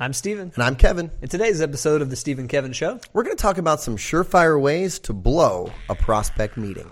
I'm 0.00 0.12
Stephen. 0.12 0.52
And 0.54 0.62
I'm 0.62 0.76
Kevin. 0.76 1.10
In 1.22 1.28
today's 1.28 1.60
episode 1.60 2.02
of 2.02 2.10
The 2.10 2.14
Stephen 2.14 2.46
Kevin 2.46 2.72
Show, 2.72 3.00
We're 3.12 3.24
going 3.24 3.36
to 3.36 3.42
talk 3.42 3.58
about 3.58 3.80
some 3.80 3.96
surefire 3.96 4.60
ways 4.60 5.00
to 5.00 5.12
blow 5.12 5.72
a 5.88 5.96
prospect 5.96 6.56
meeting. 6.56 6.88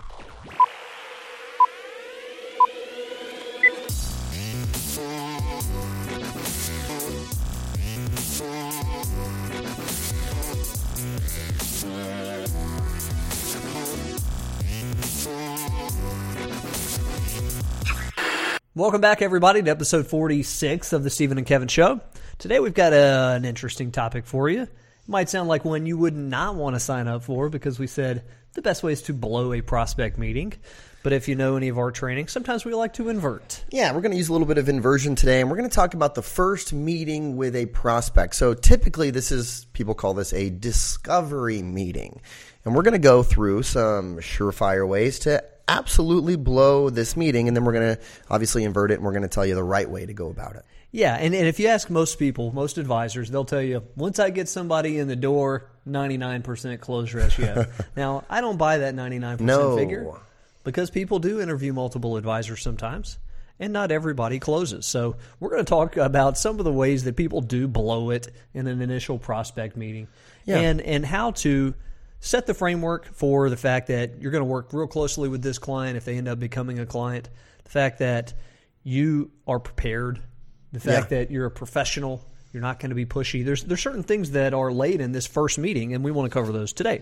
welcome 18.75 19.01
back, 19.01 19.21
everybody, 19.21 19.61
to 19.61 19.71
episode 19.71 20.07
46 20.07 20.93
of 20.93 21.03
The 21.03 21.09
Stephen 21.09 21.37
and 21.37 21.47
Kevin 21.47 21.67
Show. 21.67 22.01
Today 22.39 22.59
we've 22.59 22.73
got 22.73 22.93
a, 22.93 23.33
an 23.35 23.45
interesting 23.45 23.91
topic 23.91 24.27
for 24.27 24.47
you. 24.47 24.61
It 24.61 24.69
might 25.07 25.27
sound 25.27 25.49
like 25.49 25.65
one 25.65 25.87
you 25.87 25.97
would 25.97 26.15
not 26.15 26.53
want 26.55 26.75
to 26.75 26.79
sign 26.79 27.07
up 27.07 27.23
for 27.23 27.49
because 27.49 27.79
we 27.79 27.87
said 27.87 28.25
the 28.53 28.61
best 28.61 28.83
way 28.83 28.91
is 28.91 29.01
to 29.03 29.13
blow 29.13 29.53
a 29.53 29.61
prospect 29.61 30.19
meeting. 30.19 30.53
But 31.01 31.13
if 31.13 31.27
you 31.27 31.33
know 31.33 31.55
any 31.55 31.69
of 31.69 31.79
our 31.79 31.89
training, 31.89 32.27
sometimes 32.27 32.63
we 32.63 32.75
like 32.75 32.93
to 32.95 33.09
invert. 33.09 33.63
Yeah, 33.71 33.91
we're 33.91 34.01
going 34.01 34.11
to 34.11 34.17
use 34.17 34.29
a 34.29 34.33
little 34.33 34.45
bit 34.45 34.59
of 34.59 34.69
inversion 34.69 35.15
today, 35.15 35.41
and 35.41 35.49
we're 35.49 35.57
going 35.57 35.69
to 35.69 35.75
talk 35.75 35.95
about 35.95 36.13
the 36.13 36.21
first 36.21 36.73
meeting 36.73 37.37
with 37.37 37.55
a 37.55 37.65
prospect. 37.67 38.35
So 38.35 38.53
typically, 38.53 39.09
this 39.09 39.31
is, 39.31 39.65
people 39.73 39.95
call 39.95 40.13
this 40.13 40.31
a 40.31 40.51
discovery 40.51 41.63
meeting. 41.63 42.21
And 42.65 42.75
we're 42.75 42.83
going 42.83 42.91
to 42.91 42.99
go 42.99 43.23
through 43.23 43.63
some 43.63 44.17
surefire 44.17 44.87
ways 44.87 45.17
to 45.19 45.43
absolutely 45.67 46.35
blow 46.35 46.89
this 46.89 47.15
meeting, 47.17 47.47
and 47.47 47.55
then 47.55 47.65
we're 47.65 47.73
going 47.73 47.95
to 47.95 48.01
obviously 48.29 48.63
invert 48.63 48.91
it, 48.91 48.95
and 48.95 49.03
we're 49.03 49.11
going 49.11 49.21
to 49.23 49.27
tell 49.27 49.45
you 49.45 49.55
the 49.55 49.63
right 49.63 49.89
way 49.89 50.05
to 50.05 50.13
go 50.13 50.29
about 50.29 50.55
it. 50.55 50.63
Yeah, 50.91 51.15
and, 51.15 51.35
and 51.35 51.45
if 51.47 51.59
you 51.59 51.67
ask 51.67 51.89
most 51.89 52.17
people, 52.17 52.51
most 52.53 52.77
advisors, 52.77 53.29
they'll 53.29 53.43
tell 53.45 53.61
you 53.61 53.83
once 53.97 54.19
I 54.19 54.29
get 54.29 54.47
somebody 54.47 54.97
in 54.97 55.07
the 55.09 55.17
door, 55.17 55.69
99% 55.87 56.79
close 56.79 57.13
ratio. 57.13 57.65
now, 57.97 58.23
I 58.29 58.39
don't 58.41 58.57
buy 58.57 58.79
that 58.79 58.95
99% 58.95 59.41
No. 59.41 59.75
figure 59.75 60.07
because 60.63 60.89
people 60.89 61.19
do 61.19 61.41
interview 61.41 61.73
multiple 61.73 62.15
advisors 62.17 62.61
sometimes, 62.61 63.19
and 63.59 63.73
not 63.73 63.91
everybody 63.91 64.39
closes. 64.39 64.85
So, 64.85 65.17
we're 65.39 65.49
going 65.49 65.65
to 65.65 65.69
talk 65.69 65.97
about 65.97 66.37
some 66.37 66.57
of 66.59 66.63
the 66.65 66.73
ways 66.73 67.03
that 67.03 67.15
people 67.17 67.41
do 67.41 67.67
blow 67.67 68.11
it 68.11 68.29
in 68.53 68.67
an 68.67 68.81
initial 68.81 69.19
prospect 69.19 69.75
meeting 69.75 70.07
Yeah. 70.45 70.59
and, 70.59 70.79
and 70.81 71.05
how 71.05 71.31
to 71.31 71.73
set 72.19 72.45
the 72.47 72.53
framework 72.53 73.13
for 73.13 73.49
the 73.49 73.57
fact 73.57 73.87
that 73.87 74.21
you're 74.21 74.31
going 74.31 74.41
to 74.43 74.45
work 74.49 74.73
real 74.73 74.87
closely 74.87 75.29
with 75.29 75.41
this 75.41 75.57
client 75.59 75.97
if 75.97 76.05
they 76.05 76.17
end 76.17 76.27
up 76.27 76.39
becoming 76.39 76.79
a 76.79 76.85
client, 76.85 77.29
the 77.63 77.69
fact 77.69 77.99
that 77.99 78.33
you 78.83 79.31
are 79.47 79.59
prepared, 79.59 80.19
the 80.71 80.79
fact 80.79 81.11
Yeah. 81.11 81.19
that 81.19 81.31
you're 81.31 81.45
a 81.45 81.51
professional, 81.51 82.25
you're 82.53 82.61
not 82.61 82.79
going 82.79 82.89
to 82.89 82.95
be 82.95 83.05
pushy. 83.05 83.45
There's 83.45 83.63
there's 83.63 83.81
certain 83.81 84.03
things 84.03 84.31
that 84.31 84.53
are 84.53 84.71
laid 84.71 85.01
in 85.01 85.11
this 85.11 85.27
first 85.27 85.57
meeting, 85.59 85.93
and 85.93 86.03
we 86.03 86.11
want 86.11 86.31
to 86.31 86.33
cover 86.33 86.51
those 86.51 86.73
today. 86.73 87.01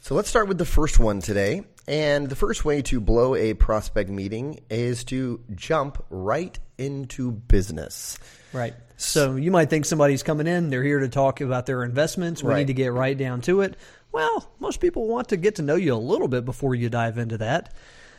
So 0.00 0.16
let's 0.16 0.28
start 0.28 0.48
with 0.48 0.58
the 0.58 0.64
first 0.64 0.98
one 0.98 1.20
today. 1.20 1.62
And 1.86 2.28
the 2.28 2.34
first 2.36 2.64
way 2.64 2.82
to 2.82 3.00
blow 3.00 3.34
a 3.36 3.54
prospect 3.54 4.08
meeting 4.10 4.60
is 4.70 5.04
to 5.04 5.40
jump 5.54 6.04
right 6.10 6.56
into 6.78 7.30
business. 7.32 8.18
Right. 8.52 8.74
So 8.96 9.36
you 9.36 9.50
might 9.50 9.68
think 9.70 9.84
somebody's 9.84 10.22
coming 10.22 10.46
in, 10.46 10.70
they're 10.70 10.82
here 10.82 11.00
to 11.00 11.08
talk 11.08 11.40
about 11.40 11.66
their 11.66 11.82
investments. 11.84 12.42
We 12.42 12.50
Right. 12.50 12.58
need 12.58 12.66
to 12.68 12.74
get 12.74 12.92
right 12.92 13.16
down 13.16 13.40
to 13.42 13.60
it. 13.62 13.76
Well, 14.12 14.50
most 14.60 14.80
people 14.80 15.08
want 15.08 15.28
to 15.30 15.36
get 15.36 15.56
to 15.56 15.62
know 15.62 15.74
you 15.74 15.94
a 15.94 15.96
little 15.96 16.28
bit 16.28 16.44
before 16.44 16.74
you 16.74 16.90
dive 16.90 17.18
into 17.18 17.38
that. 17.38 17.72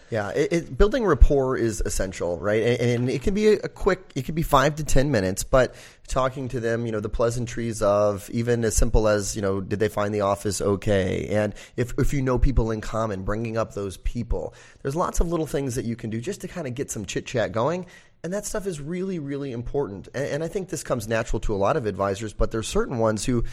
Yeah, 0.10 0.30
it, 0.30 0.54
it, 0.54 0.78
building 0.78 1.06
rapport 1.06 1.58
is 1.58 1.82
essential, 1.84 2.38
right? 2.38 2.62
And, 2.62 2.82
and 2.82 3.10
it 3.10 3.24
can 3.24 3.34
be 3.34 3.48
a, 3.48 3.68
quick, 3.68 4.12
it 4.14 4.26
can 4.26 4.36
be 4.36 4.44
five 4.44 4.76
to 4.76 4.84
ten 4.84 5.10
minutes, 5.10 5.44
but 5.44 5.74
talking 6.08 6.50
to 6.50 6.60
them, 6.60 6.86
you 6.86 6.92
know, 6.92 7.00
the 7.00 7.10
pleasantries 7.10 7.82
of 7.82 8.30
even 8.30 8.64
as 8.64 8.76
simple 8.76 9.08
as, 9.08 9.36
you 9.36 9.42
know, 9.42 9.60
did 9.60 9.80
they 9.80 9.88
find 9.88 10.14
the 10.14 10.22
office 10.22 10.62
okay? 10.62 11.28
And 11.30 11.56
if 11.78 11.94
if 11.98 12.14
you 12.14 12.22
know 12.22 12.38
people 12.38 12.70
in 12.70 12.80
common, 12.80 13.24
bringing 13.24 13.58
up 13.58 13.74
those 13.74 13.98
people, 13.98 14.54
there's 14.84 14.96
lots 14.96 15.20
of 15.20 15.30
little 15.30 15.48
things 15.48 15.74
that 15.76 15.86
you 15.86 15.96
can 15.96 16.12
do 16.12 16.22
just 16.22 16.42
to 16.42 16.48
kind 16.48 16.68
of 16.68 16.76
get 16.76 16.92
some 16.92 17.06
chit 17.06 17.26
chat 17.26 17.52
going. 17.52 17.88
And 18.24 18.32
that 18.32 18.46
stuff 18.46 18.68
is 18.68 18.80
really, 18.80 19.20
really 19.20 19.52
important. 19.52 20.10
And, 20.14 20.26
and 20.26 20.44
I 20.44 20.48
think 20.48 20.70
this 20.70 20.84
comes 20.84 21.08
natural 21.08 21.40
to 21.42 21.56
a 21.56 21.58
lot 21.58 21.76
of 21.76 21.86
advisors, 21.88 22.34
but 22.34 22.52
there's 22.52 22.68
certain 22.68 23.00
ones 23.00 23.26
who 23.26 23.44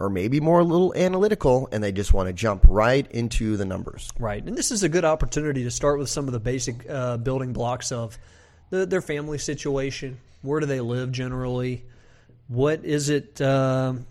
are 0.00 0.08
maybe 0.08 0.40
more 0.40 0.60
a 0.60 0.64
little 0.64 0.94
analytical 0.94 1.68
and 1.72 1.82
they 1.82 1.92
just 1.92 2.12
want 2.12 2.28
to 2.28 2.32
jump 2.32 2.64
right 2.68 3.10
into 3.10 3.56
the 3.56 3.64
numbers. 3.64 4.10
Right. 4.18 4.42
And 4.44 4.56
this 4.56 4.70
is 4.70 4.82
a 4.82 4.88
good 4.88 5.04
opportunity 5.04 5.64
to 5.64 5.70
start 5.70 5.98
with 5.98 6.08
some 6.08 6.26
of 6.26 6.32
the 6.32 6.40
basic 6.40 6.88
uh, 6.88 7.16
building 7.16 7.52
blocks 7.52 7.90
of 7.92 8.16
the, 8.70 8.86
their 8.86 9.00
family 9.02 9.38
situation. 9.38 10.18
Where 10.42 10.60
do 10.60 10.66
they 10.66 10.80
live 10.80 11.10
generally? 11.12 11.84
What 12.46 12.84
is 12.84 13.08
it? 13.08 13.40
Um, 13.40 14.06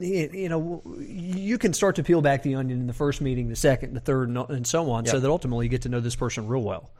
you 0.00 0.30
you 0.32 0.48
know, 0.48 0.82
you 0.98 1.58
can 1.58 1.72
start 1.72 1.96
to 1.96 2.02
peel 2.02 2.20
back 2.20 2.42
the 2.42 2.54
onion 2.56 2.80
in 2.80 2.86
the 2.86 2.92
first 2.92 3.20
meeting, 3.20 3.48
the 3.48 3.56
second, 3.56 3.94
the 3.94 4.00
third, 4.00 4.28
and- 4.28 4.38
and 4.50 4.66
so 4.66 4.90
on, 4.90 5.06
so 5.06 5.18
that 5.20 5.28
ultimately 5.30 5.66
you 5.66 5.70
get 5.70 5.82
to 5.82 5.88
know 5.88 6.00
this 6.00 6.14
person 6.16 6.46
real 6.48 6.62
well. 6.62 6.90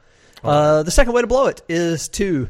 Uh, 0.43 0.83
the 0.83 0.91
second 0.91 1.13
way 1.13 1.21
to 1.21 1.27
blow 1.27 1.47
it 1.47 1.61
is 1.67 2.07
to 2.09 2.49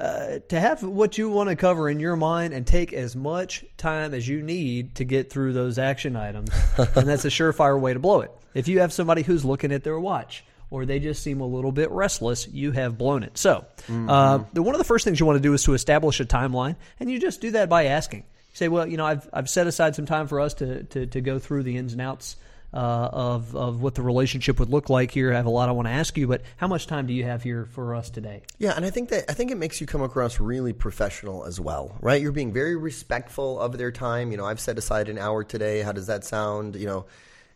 uh, 0.00 0.38
to 0.48 0.60
have 0.60 0.82
what 0.82 1.16
you 1.16 1.30
want 1.30 1.48
to 1.48 1.56
cover 1.56 1.88
in 1.88 2.00
your 2.00 2.16
mind 2.16 2.52
and 2.52 2.66
take 2.66 2.92
as 2.92 3.16
much 3.16 3.64
time 3.76 4.14
as 4.14 4.26
you 4.28 4.42
need 4.42 4.96
to 4.96 5.04
get 5.04 5.30
through 5.30 5.52
those 5.52 5.78
action 5.78 6.16
items. 6.16 6.50
and 6.78 7.08
that's 7.08 7.24
a 7.24 7.28
surefire 7.28 7.78
way 7.80 7.94
to 7.94 7.98
blow 7.98 8.20
it. 8.20 8.30
If 8.54 8.68
you 8.68 8.80
have 8.80 8.92
somebody 8.92 9.22
who's 9.22 9.44
looking 9.44 9.72
at 9.72 9.84
their 9.84 9.98
watch 9.98 10.44
or 10.70 10.84
they 10.84 10.98
just 10.98 11.22
seem 11.22 11.40
a 11.40 11.46
little 11.46 11.72
bit 11.72 11.90
restless, 11.90 12.48
you 12.48 12.72
have 12.72 12.98
blown 12.98 13.22
it. 13.22 13.38
So, 13.38 13.64
uh, 13.88 14.40
the, 14.52 14.62
one 14.62 14.74
of 14.74 14.78
the 14.78 14.84
first 14.84 15.04
things 15.04 15.20
you 15.20 15.26
want 15.26 15.36
to 15.36 15.42
do 15.42 15.52
is 15.54 15.62
to 15.64 15.74
establish 15.74 16.20
a 16.20 16.24
timeline, 16.24 16.76
and 16.98 17.10
you 17.10 17.20
just 17.20 17.40
do 17.40 17.52
that 17.52 17.68
by 17.68 17.86
asking. 17.86 18.20
You 18.20 18.56
say, 18.56 18.68
well, 18.68 18.86
you 18.86 18.96
know, 18.96 19.06
I've, 19.06 19.28
I've 19.32 19.48
set 19.48 19.66
aside 19.66 19.94
some 19.94 20.06
time 20.06 20.26
for 20.26 20.40
us 20.40 20.54
to, 20.54 20.82
to, 20.84 21.06
to 21.06 21.20
go 21.20 21.38
through 21.38 21.62
the 21.62 21.76
ins 21.76 21.92
and 21.92 22.02
outs 22.02 22.36
uh, 22.76 23.08
of 23.12 23.56
of 23.56 23.80
what 23.80 23.94
the 23.94 24.02
relationship 24.02 24.58
would 24.60 24.68
look 24.68 24.90
like 24.90 25.10
here. 25.10 25.32
I 25.32 25.36
have 25.36 25.46
a 25.46 25.50
lot 25.50 25.68
I 25.68 25.72
want 25.72 25.88
to 25.88 25.92
ask 25.92 26.16
you, 26.18 26.26
but 26.26 26.42
how 26.58 26.68
much 26.68 26.86
time 26.86 27.06
do 27.06 27.14
you 27.14 27.24
have 27.24 27.42
here 27.42 27.64
for 27.64 27.94
us 27.94 28.10
today? 28.10 28.42
Yeah, 28.58 28.74
and 28.76 28.84
I 28.84 28.90
think 28.90 29.08
that 29.08 29.24
I 29.30 29.32
think 29.32 29.50
it 29.50 29.56
makes 29.56 29.80
you 29.80 29.86
come 29.86 30.02
across 30.02 30.38
really 30.38 30.72
professional 30.74 31.44
as 31.46 31.58
well, 31.58 31.96
right? 32.00 32.20
You're 32.20 32.32
being 32.32 32.52
very 32.52 32.76
respectful 32.76 33.58
of 33.58 33.78
their 33.78 33.90
time. 33.90 34.30
You 34.30 34.36
know, 34.36 34.44
I've 34.44 34.60
set 34.60 34.76
aside 34.78 35.08
an 35.08 35.18
hour 35.18 35.42
today. 35.42 35.80
How 35.80 35.92
does 35.92 36.06
that 36.08 36.24
sound? 36.24 36.76
You 36.76 36.86
know, 36.86 37.06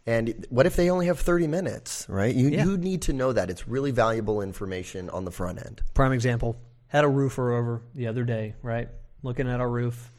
and 0.06 0.46
what 0.48 0.64
if 0.66 0.76
they 0.76 0.88
only 0.90 1.06
have 1.06 1.20
30 1.20 1.46
minutes, 1.46 2.06
right? 2.08 2.34
You 2.34 2.48
Yeah. 2.48 2.64
you 2.64 2.78
need 2.78 3.02
to 3.02 3.12
know 3.12 3.32
that 3.32 3.50
it's 3.50 3.68
really 3.68 3.90
valuable 3.90 4.40
information 4.40 5.10
on 5.10 5.24
the 5.26 5.30
front 5.30 5.58
end. 5.64 5.82
Prime 5.94 6.12
example. 6.12 6.56
Had 6.88 7.04
a 7.04 7.08
roofer 7.08 7.52
over 7.52 7.82
the 7.94 8.06
other 8.08 8.24
day, 8.24 8.54
right? 8.62 8.88
Looking 9.22 9.48
at 9.48 9.60
our 9.60 9.68
roof. 9.68 10.10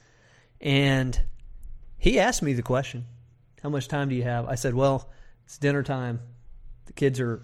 And 0.62 1.20
he 1.98 2.20
asked 2.20 2.42
me 2.44 2.54
the 2.54 2.62
question, 2.62 3.06
How 3.64 3.70
much 3.70 3.88
time 3.88 4.10
do 4.10 4.16
you 4.16 4.24
have? 4.24 4.48
I 4.48 4.56
said, 4.56 4.74
Well, 4.74 5.10
it's 5.46 5.58
dinner 5.58 5.84
time. 5.84 6.20
The 6.86 6.94
kids 6.94 7.20
are 7.20 7.42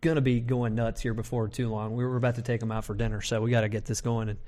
going 0.00 0.16
to 0.16 0.20
be 0.20 0.40
going 0.40 0.74
nuts 0.74 1.00
here 1.00 1.14
before 1.14 1.48
too 1.48 1.68
long. 1.68 1.94
We 1.94 2.04
were 2.04 2.16
about 2.16 2.34
to 2.36 2.42
take 2.42 2.60
them 2.60 2.72
out 2.72 2.84
for 2.84 2.94
dinner, 2.94 3.20
so 3.20 3.40
we 3.40 3.50
got 3.50 3.62
to 3.62 3.68
get 3.68 3.84
this 3.84 4.00
going. 4.00 4.28
And 4.28 4.38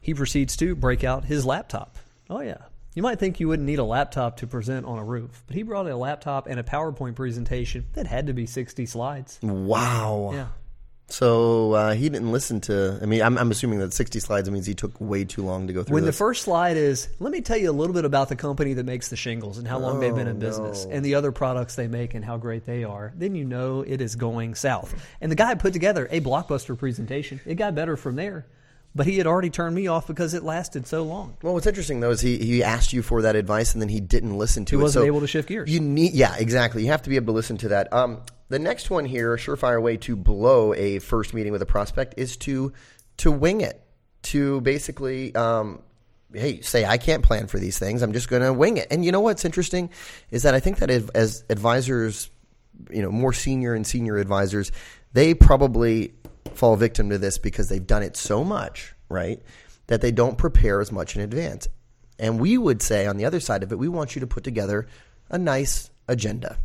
he 0.00 0.14
proceeds 0.14 0.56
to 0.58 0.74
break 0.74 1.04
out 1.04 1.24
his 1.24 1.44
laptop. 1.44 1.98
Oh, 2.30 2.40
yeah. 2.40 2.58
You 2.94 3.02
might 3.02 3.18
think 3.18 3.40
you 3.40 3.48
wouldn't 3.48 3.66
need 3.66 3.80
a 3.80 3.84
laptop 3.84 4.36
to 4.38 4.46
present 4.46 4.86
on 4.86 4.98
a 4.98 5.04
roof, 5.04 5.42
but 5.46 5.56
he 5.56 5.64
brought 5.64 5.88
a 5.88 5.96
laptop 5.96 6.46
and 6.46 6.60
a 6.60 6.62
PowerPoint 6.62 7.16
presentation 7.16 7.86
that 7.94 8.06
had 8.06 8.28
to 8.28 8.32
be 8.32 8.46
60 8.46 8.86
slides. 8.86 9.40
Wow. 9.42 10.30
Yeah. 10.32 10.46
So 11.08 11.72
uh, 11.72 11.94
he 11.94 12.08
didn't 12.08 12.32
listen 12.32 12.60
to. 12.62 12.98
I 13.02 13.06
mean, 13.06 13.22
I'm, 13.22 13.36
I'm 13.36 13.50
assuming 13.50 13.78
that 13.80 13.92
60 13.92 14.20
slides 14.20 14.50
means 14.50 14.66
he 14.66 14.74
took 14.74 14.98
way 15.00 15.24
too 15.24 15.42
long 15.42 15.66
to 15.66 15.72
go 15.72 15.82
through. 15.82 15.94
When 15.94 16.04
the 16.04 16.12
first 16.12 16.42
slide 16.42 16.76
is, 16.76 17.08
let 17.20 17.30
me 17.30 17.42
tell 17.42 17.58
you 17.58 17.70
a 17.70 17.72
little 17.72 17.94
bit 17.94 18.04
about 18.04 18.30
the 18.30 18.36
company 18.36 18.72
that 18.74 18.86
makes 18.86 19.08
the 19.08 19.16
shingles 19.16 19.58
and 19.58 19.68
how 19.68 19.78
long 19.78 20.00
they've 20.00 20.14
been 20.14 20.28
in 20.28 20.38
business 20.38 20.86
no. 20.86 20.92
and 20.92 21.04
the 21.04 21.14
other 21.14 21.30
products 21.30 21.74
they 21.74 21.88
make 21.88 22.14
and 22.14 22.24
how 22.24 22.38
great 22.38 22.64
they 22.64 22.84
are, 22.84 23.12
then 23.16 23.34
you 23.34 23.44
know 23.44 23.82
it 23.82 24.00
is 24.00 24.16
going 24.16 24.54
south. 24.54 24.94
And 25.20 25.30
the 25.30 25.36
guy 25.36 25.54
put 25.54 25.72
together 25.74 26.08
a 26.10 26.20
blockbuster 26.20 26.76
presentation. 26.76 27.38
It 27.44 27.56
got 27.56 27.74
better 27.74 27.96
from 27.96 28.16
there, 28.16 28.46
but 28.94 29.06
he 29.06 29.18
had 29.18 29.26
already 29.26 29.50
turned 29.50 29.74
me 29.74 29.86
off 29.86 30.06
because 30.06 30.34
it 30.34 30.42
lasted 30.42 30.86
so 30.86 31.02
long. 31.02 31.36
Well, 31.42 31.54
what's 31.54 31.66
interesting 31.66 32.00
though 32.00 32.10
is 32.10 32.20
he, 32.20 32.38
he 32.38 32.62
asked 32.62 32.92
you 32.92 33.02
for 33.02 33.22
that 33.22 33.34
advice 33.36 33.72
and 33.74 33.82
then 33.82 33.88
he 33.88 34.00
didn't 34.00 34.36
listen 34.38 34.64
to 34.66 34.76
He 34.76 34.80
it. 34.80 34.82
wasn't 34.82 35.02
So 35.02 35.06
able 35.06 35.20
to 35.20 35.26
shift 35.26 35.48
gears. 35.48 35.70
You 35.70 35.80
need, 35.80 36.12
yeah, 36.12 36.36
exactly. 36.38 36.82
You 36.82 36.88
have 36.92 37.02
to 37.02 37.10
be 37.10 37.16
able 37.16 37.26
to 37.26 37.32
listen 37.32 37.56
to 37.58 37.68
that. 37.68 37.92
Um, 37.92 38.22
the 38.48 38.58
next 38.58 38.90
one 38.90 39.04
here, 39.04 39.34
a 39.34 39.38
surefire 39.38 39.82
way 39.82 39.96
to 39.98 40.14
blow 40.16 40.74
a 40.74 40.98
first 41.00 41.34
meeting 41.34 41.50
with 41.52 41.62
a 41.62 41.66
prospect 41.66 42.14
is 42.18 42.36
to 42.38 42.72
to 43.18 43.32
wing 43.32 43.60
it. 43.60 43.80
To 44.24 44.60
basically, 44.62 45.34
um, 45.34 45.82
hey, 46.32 46.62
say 46.62 46.86
I 46.86 46.96
can't 46.96 47.22
plan 47.22 47.46
for 47.46 47.58
these 47.58 47.78
things. 47.78 48.00
I'm 48.00 48.14
just 48.14 48.28
going 48.28 48.40
to 48.42 48.54
wing 48.54 48.78
it. 48.78 48.88
And 48.90 49.04
you 49.04 49.12
know 49.12 49.20
what's 49.20 49.44
interesting 49.44 49.90
is 50.30 50.44
that 50.44 50.54
I 50.54 50.60
think 50.60 50.78
that 50.78 50.88
as 50.90 51.44
advisors, 51.50 52.30
you 52.90 53.02
know, 53.02 53.10
more 53.10 53.34
senior 53.34 53.74
and 53.74 53.86
senior 53.86 54.16
advisors, 54.16 54.72
they 55.12 55.34
probably 55.34 56.14
fall 56.54 56.76
victim 56.76 57.10
to 57.10 57.18
this 57.18 57.36
because 57.36 57.68
they've 57.68 57.86
done 57.86 58.02
it 58.02 58.16
so 58.16 58.44
much, 58.44 58.93
right? 59.08 59.40
That 59.86 60.00
they 60.00 60.12
don't 60.12 60.38
prepare 60.38 60.80
as 60.80 60.90
much 60.90 61.16
in 61.16 61.22
advance. 61.22 61.68
And 62.18 62.40
we 62.40 62.56
would 62.56 62.82
say 62.82 63.06
on 63.06 63.16
the 63.16 63.24
other 63.24 63.40
side 63.40 63.62
of 63.62 63.72
it, 63.72 63.78
we 63.78 63.88
want 63.88 64.14
you 64.14 64.20
to 64.20 64.26
put 64.26 64.44
together 64.44 64.86
a 65.30 65.38
nice 65.38 65.90
agenda. 66.08 66.58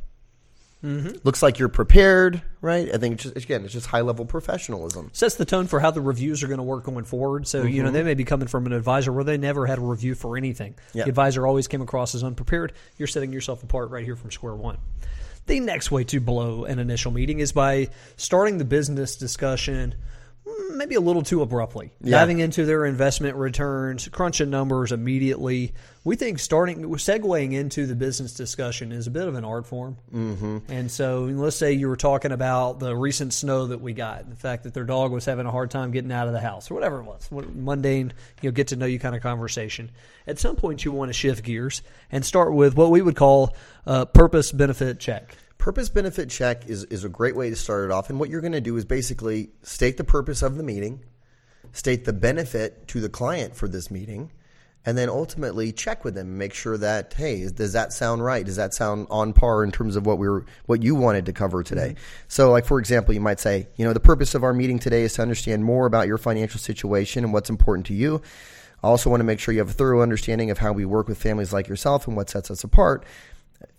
Mm-hmm. 0.84 1.18
Looks 1.26 1.44
like 1.44 1.60
you're 1.60 1.68
prepared, 1.68 2.42
right? 2.62 2.90
I 2.94 2.98
think 2.98 3.16
it's 3.16 3.24
just, 3.24 3.36
again, 3.36 3.66
it's 3.66 3.74
just 3.74 3.88
high 3.88 4.00
level 4.00 4.26
professionalism. 4.26 5.10
Sets 5.12 5.36
the 5.36 5.44
tone 5.44 5.68
for 5.68 5.82
how 5.82 5.92
the 5.92 6.00
reviews 6.00 6.42
are 6.42 6.48
going 6.48 6.60
to 6.60 6.64
work 6.64 6.86
going 6.86 7.04
forward. 7.04 7.48
So 7.48 7.64
you 7.64 7.84
know 7.84 7.92
they 7.92 8.04
may 8.04 8.14
be 8.14 8.24
coming 8.24 8.48
from 8.48 8.66
an 8.66 8.72
advisor 8.72 9.12
where 9.12 9.26
they 9.26 9.38
never 9.38 9.66
had 9.66 9.78
a 9.78 9.82
review 9.82 10.16
for 10.16 10.38
anything. 10.38 10.76
Yeah. 10.94 11.04
The 11.04 11.10
advisor 11.10 11.46
always 11.46 11.68
came 11.68 11.82
across 11.82 12.16
as 12.16 12.24
unprepared. 12.24 12.72
You're 12.98 13.10
setting 13.10 13.34
yourself 13.34 13.62
apart 13.62 13.90
right 13.90 14.06
here 14.06 14.16
from 14.16 14.32
square 14.32 14.56
one. 14.56 14.78
The 15.48 15.60
next 15.60 15.92
way 15.92 16.06
to 16.06 16.22
blow 16.22 16.64
an 16.64 16.80
initial 16.80 17.12
meeting 17.12 17.40
is 17.40 17.52
by 17.52 17.90
starting 18.16 18.58
the 18.58 18.66
business 18.66 19.18
discussion 19.18 19.96
maybe 20.76 20.96
a 20.96 21.02
little 21.02 21.22
too 21.22 21.42
abruptly, 21.42 21.92
Yeah. 22.02 22.20
diving 22.20 22.40
into 22.40 22.66
their 22.66 22.86
investment 22.86 23.36
returns, 23.36 24.08
crunching 24.08 24.50
numbers 24.50 24.92
immediately. 24.92 25.74
We 26.04 26.16
think 26.16 26.40
starting 26.40 26.84
segueing 26.84 27.54
into 27.54 27.86
the 27.86 27.96
business 27.96 28.34
discussion 28.34 28.92
is 28.92 29.06
a 29.08 29.12
bit 29.12 29.28
of 29.28 29.36
an 29.36 29.44
art 29.44 29.68
form. 29.68 29.98
Mm-hmm. 30.14 30.58
And 30.70 30.90
so, 30.90 31.24
let's 31.24 31.56
say 31.58 31.74
you 31.74 31.88
were 31.90 31.98
talking 31.98 32.32
about 32.32 32.80
the 32.80 32.96
recent 32.96 33.34
snow 33.34 33.68
that 33.68 33.82
we 33.82 33.94
got, 33.94 34.30
the 34.30 34.36
fact 34.36 34.64
that 34.64 34.74
their 34.74 34.86
dog 34.86 35.12
was 35.12 35.26
having 35.26 35.46
a 35.46 35.52
hard 35.52 35.70
time 35.72 35.92
getting 35.92 36.12
out 36.12 36.28
of 36.28 36.34
the 36.34 36.40
house, 36.40 36.72
or 36.72 36.76
whatever 36.76 37.00
it 37.00 37.04
was, 37.06 37.28
what 37.30 37.54
mundane, 37.54 38.14
you 38.42 38.50
know, 38.50 38.54
get 38.54 38.68
to 38.68 38.76
know 38.76 38.86
you 38.86 39.00
kind 39.00 39.16
of 39.16 39.22
conversation. 39.22 39.92
At 40.26 40.40
some 40.40 40.56
point, 40.56 40.86
you 40.86 40.92
want 40.92 41.10
to 41.10 41.14
shift 41.14 41.44
gears 41.44 41.82
and 42.12 42.26
start 42.26 42.54
with 42.54 42.76
what 42.76 42.92
we 42.92 43.02
would 43.02 43.16
call 43.16 43.56
a 43.86 44.06
purpose 44.06 44.52
benefit 44.52 45.00
check. 45.00 45.36
Purpose 45.60 45.90
benefit 45.90 46.30
check 46.30 46.68
is, 46.68 46.86
is 46.86 47.04
a 47.04 47.10
great 47.10 47.36
way 47.36 47.50
to 47.50 47.56
start 47.56 47.84
it 47.84 47.92
off. 47.92 48.10
And 48.10 48.18
what 48.18 48.30
you're 48.30 48.40
going 48.40 48.54
to 48.54 48.62
do 48.62 48.78
is 48.78 48.86
basically 48.86 49.50
state 49.62 49.98
the 49.98 50.06
purpose 50.06 50.42
of 50.42 50.56
the 50.56 50.64
meeting, 50.64 51.04
state 51.74 52.06
the 52.06 52.14
benefit 52.14 52.88
to 52.88 53.02
the 53.02 53.10
client 53.10 53.58
for 53.58 53.68
this 53.68 53.92
meeting, 53.92 54.32
and 54.86 54.98
then 54.98 55.10
ultimately 55.10 55.74
check 55.74 56.06
with 56.06 56.16
them 56.16 56.28
and 56.28 56.38
make 56.38 56.54
sure 56.54 56.78
that 56.78 57.14
hey, 57.14 57.50
does 57.50 57.74
that 57.74 57.92
sound 57.92 58.24
right? 58.24 58.46
Does 58.46 58.56
that 58.56 58.74
sound 58.74 59.08
on 59.10 59.34
par 59.34 59.66
in 59.66 59.72
terms 59.74 59.98
of 59.98 60.06
what 60.06 60.18
we 60.18 60.30
were 60.30 60.46
what 60.66 60.82
you 60.82 60.96
wanted 60.96 61.26
to 61.26 61.34
cover 61.34 61.62
today? 61.62 61.90
Mm-hmm. 61.90 62.24
So, 62.30 62.52
like 62.52 62.64
for 62.66 62.80
example, 62.80 63.14
you 63.14 63.20
might 63.20 63.42
say, 63.42 63.68
you 63.76 63.84
know, 63.84 63.92
the 63.92 64.00
purpose 64.00 64.36
of 64.36 64.46
our 64.46 64.54
meeting 64.54 64.80
today 64.80 65.02
is 65.02 65.14
to 65.16 65.22
understand 65.22 65.66
more 65.66 65.86
about 65.86 66.08
your 66.08 66.18
financial 66.18 66.62
situation 66.62 67.26
and 67.26 67.34
what's 67.34 67.50
important 67.50 67.86
to 67.88 67.94
you. 67.94 68.22
I 68.82 68.88
also 68.88 69.10
want 69.10 69.20
to 69.20 69.26
make 69.26 69.42
sure 69.42 69.54
you 69.54 69.60
have 69.60 69.72
a 69.72 69.74
thorough 69.74 70.02
understanding 70.02 70.52
of 70.52 70.60
how 70.60 70.72
we 70.72 70.86
work 70.86 71.10
with 71.10 71.22
families 71.22 71.52
like 71.52 71.68
yourself 71.68 72.08
and 72.08 72.16
what 72.16 72.30
sets 72.30 72.50
us 72.50 72.64
apart 72.64 73.06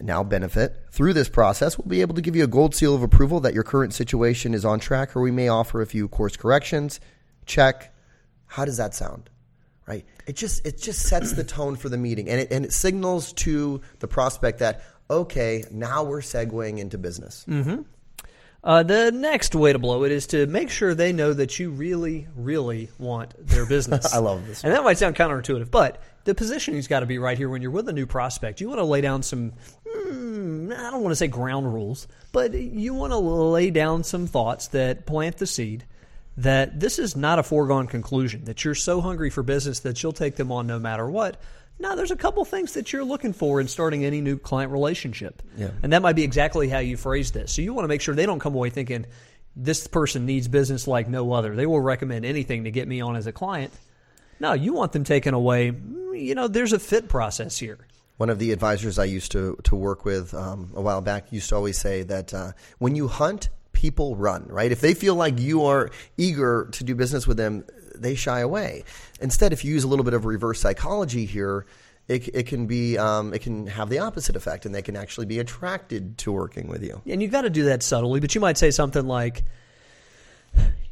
now 0.01 0.23
benefit. 0.23 0.77
Through 0.91 1.15
this 1.15 1.29
process, 1.29 1.79
we'll 1.79 1.89
be 1.89 2.01
able 2.01 2.15
to 2.15 2.21
give 2.21 2.37
you 2.37 2.45
a 2.45 2.49
gold 2.49 2.75
seal 2.75 2.95
of 2.95 3.03
approval 3.03 3.41
that 3.41 3.55
your 3.55 3.63
current 3.63 3.95
situation 3.95 4.55
is 4.55 4.65
on 4.65 4.81
track, 4.81 5.17
or 5.17 5.21
we 5.21 5.31
may 5.31 5.49
offer 5.49 5.81
a 5.83 5.87
few 5.87 6.09
course 6.09 6.37
corrections. 6.37 7.01
Check. 7.47 7.95
How 8.47 8.65
does 8.65 8.77
that 8.79 8.95
sound? 8.95 9.31
Right? 9.87 10.05
It 10.27 10.37
just 10.37 10.67
it 10.67 10.81
just 10.81 11.03
sets 11.03 11.33
the 11.33 11.45
tone 11.45 11.77
for 11.77 11.89
the 11.89 11.99
meeting, 11.99 12.29
and 12.29 12.41
it 12.41 12.53
and 12.53 12.65
it 12.65 12.73
signals 12.73 13.33
to 13.35 13.81
the 13.99 14.09
prospect 14.09 14.61
that 14.61 14.83
okay, 15.11 15.65
now 15.71 16.05
we're 16.05 16.21
segueing 16.21 16.79
into 16.79 16.97
business. 16.97 17.45
Mm-hmm. 17.49 17.83
Uh, 18.63 18.83
the 18.83 19.11
next 19.11 19.55
way 19.55 19.73
to 19.73 19.79
blow 19.79 20.05
it 20.05 20.13
is 20.13 20.27
to 20.29 20.47
make 20.47 20.69
sure 20.69 20.95
they 20.95 21.13
know 21.13 21.33
that 21.33 21.59
you 21.59 21.71
really, 21.71 22.29
really 22.37 22.91
want 22.99 23.35
their 23.47 23.67
business. 23.69 24.13
I 24.13 24.19
love 24.19 24.47
this 24.47 24.63
And 24.63 24.73
that 24.73 24.85
might 24.85 24.99
sound 24.99 25.17
counterintuitive, 25.17 25.71
but 25.71 26.03
the 26.25 26.35
positioning's 26.35 26.87
got 26.87 27.01
to 27.01 27.07
be 27.07 27.19
right 27.19 27.39
here 27.39 27.49
when 27.49 27.63
you're 27.63 27.71
with 27.71 27.89
a 27.89 27.93
new 27.93 28.07
prospect. 28.07 28.61
You 28.61 28.69
want 28.69 28.81
to 28.81 28.85
lay 28.85 29.01
down 29.01 29.23
some, 29.23 29.53
mm, 29.87 30.77
I 30.77 30.91
don't 30.91 31.03
want 31.03 31.13
to 31.13 31.17
say 31.17 31.27
ground 31.27 31.73
rules, 31.73 32.07
but 32.33 32.53
you 32.53 32.93
want 32.93 33.13
to 33.13 33.19
lay 33.19 33.71
down 33.71 34.05
some 34.05 34.27
thoughts 34.27 34.69
that 34.69 35.07
plant 35.07 35.39
the 35.39 35.47
seed 35.47 35.87
that 36.37 36.79
this 36.79 36.99
is 36.99 37.17
not 37.17 37.39
a 37.39 37.43
foregone 37.43 37.87
conclusion, 37.87 38.45
that 38.45 38.65
you're 38.65 38.75
so 38.75 39.01
hungry 39.01 39.31
for 39.31 39.43
business 39.43 39.81
that 39.81 40.03
you'll 40.03 40.13
take 40.13 40.37
them 40.37 40.53
on 40.53 40.67
no 40.67 40.79
matter 40.79 41.09
what. 41.11 41.41
No, 41.81 41.97
there's 41.97 42.11
a 42.11 42.17
couple 42.17 42.45
things 42.45 42.75
that 42.75 42.93
you're 42.93 43.05
looking 43.05 43.33
for 43.33 43.59
in 43.59 43.67
starting 43.67 44.05
any 44.05 44.21
new 44.21 44.37
client 44.37 44.71
relationship. 44.71 45.43
Yeah. 45.57 45.71
And 45.83 45.95
that 45.95 46.03
might 46.03 46.15
be 46.15 46.23
exactly 46.23 46.69
how 46.69 46.79
you 46.79 46.99
phrase 46.99 47.31
this. 47.31 47.53
So 47.53 47.63
you 47.63 47.73
want 47.73 47.85
to 47.85 47.89
make 47.89 48.03
sure 48.03 48.15
they 48.15 48.27
don't 48.27 48.39
come 48.39 48.55
away 48.55 48.69
thinking, 48.69 49.07
this 49.57 49.87
person 49.87 50.27
needs 50.27 50.47
business 50.47 50.87
like 50.87 51.09
no 51.09 51.33
other. 51.33 51.57
They 51.57 51.65
will 51.65 51.81
recommend 51.81 52.27
anything 52.27 52.65
to 52.65 52.71
get 52.71 52.87
me 52.87 53.01
on 53.01 53.17
as 53.17 53.27
a 53.27 53.33
client. 53.33 53.73
No, 54.39 54.53
you 54.53 54.75
want 54.75 54.93
them 54.93 55.05
taken 55.05 55.33
away. 55.33 55.73
You 56.13 56.35
know, 56.35 56.49
there's 56.49 56.75
a 56.75 56.79
fit 56.79 57.09
process 57.09 57.59
here. 57.59 57.79
One 58.19 58.29
of 58.29 58.39
the 58.39 58.53
advisors 58.53 58.99
I 58.99 59.05
used 59.05 59.33
to 59.33 59.59
to 59.65 59.75
work 59.75 60.05
with 60.05 60.35
um, 60.35 60.73
a 60.75 60.83
while 60.83 61.01
back 61.01 61.33
used 61.33 61.49
to 61.49 61.57
always 61.57 61.79
say 61.79 62.03
that 62.03 62.35
uh, 62.35 62.53
when 62.79 62.95
you 62.95 63.09
hunt, 63.09 63.49
people 63.73 64.17
run. 64.17 64.47
Right? 64.49 64.71
If 64.71 64.83
they 64.83 64.93
feel 64.93 65.15
like 65.15 65.39
you 65.39 65.65
are 65.65 65.91
eager 66.19 66.69
to 66.73 66.85
do 66.85 66.95
business 66.95 67.27
with 67.27 67.39
them, 67.39 67.65
they 68.01 68.15
shy 68.15 68.41
away. 68.41 68.85
Instead, 69.21 69.53
if 69.53 69.65
you 69.65 69.73
use 69.73 69.85
a 69.85 69.89
little 69.89 70.05
bit 70.05 70.15
of 70.15 70.25
reverse 70.25 70.61
psychology 70.61 71.27
here, 71.27 71.67
it, 72.09 72.29
it 72.35 72.47
can 72.47 72.67
be 72.67 72.99
um, 72.99 73.33
it 73.33 73.41
can 73.41 73.67
have 73.69 73.89
the 73.89 74.01
opposite 74.01 74.35
effect, 74.35 74.67
and 74.67 74.75
they 74.75 74.83
can 74.83 74.97
actually 74.97 75.27
be 75.27 75.39
attracted 75.39 76.19
to 76.19 76.33
working 76.33 76.67
with 76.67 76.83
you. 76.83 77.01
And 77.07 77.23
you've 77.23 77.31
got 77.31 77.43
to 77.43 77.51
do 77.51 77.65
that 77.65 77.83
subtly, 77.83 78.21
but 78.21 78.35
you 78.35 78.41
might 78.41 78.59
say 78.59 78.71
something 78.73 79.07
like, 79.07 79.45